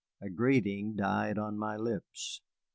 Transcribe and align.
A 0.19 0.31
greeting 0.31 0.95
died 0.95 1.37
on 1.37 1.59
my 1.59 1.77
lips. 1.77 2.41